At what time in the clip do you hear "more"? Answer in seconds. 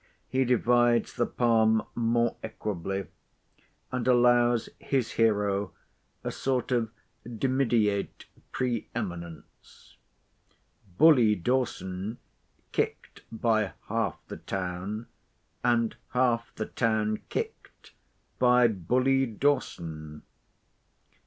1.93-2.35